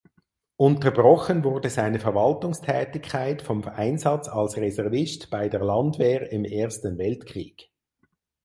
[0.57, 7.69] Unterbrochen wurde seine Verwaltungstätigkeit vom Einsatz als Reservist bei der Landwehr im Ersten Weltkrieg.